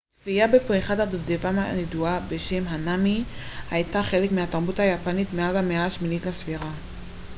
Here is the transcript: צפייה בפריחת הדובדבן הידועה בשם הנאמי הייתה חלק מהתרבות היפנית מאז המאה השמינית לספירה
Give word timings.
צפייה 0.19 0.47
בפריחת 0.47 0.99
הדובדבן 0.99 1.59
הידועה 1.59 2.19
בשם 2.29 2.63
הנאמי 2.67 3.23
הייתה 3.71 4.03
חלק 4.03 4.31
מהתרבות 4.31 4.79
היפנית 4.79 5.33
מאז 5.33 5.55
המאה 5.55 5.85
השמינית 5.85 6.25
לספירה 6.25 6.71